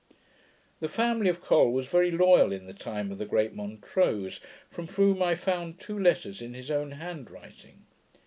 [0.79, 4.39] The family of Col was very loyal in the time of the great Montrose,
[4.71, 7.85] from whom I found two letters in his own hand writing.